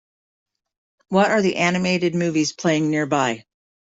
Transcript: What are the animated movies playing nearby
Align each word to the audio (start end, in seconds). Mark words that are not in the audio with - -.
What 1.09 1.29
are 1.29 1.43
the 1.43 1.57
animated 1.57 2.15
movies 2.15 2.53
playing 2.53 2.89
nearby 2.89 3.45